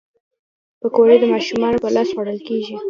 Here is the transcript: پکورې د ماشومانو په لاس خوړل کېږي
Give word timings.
پکورې 0.81 1.15
د 1.19 1.23
ماشومانو 1.33 1.81
په 1.83 1.89
لاس 1.95 2.09
خوړل 2.15 2.39
کېږي 2.47 2.75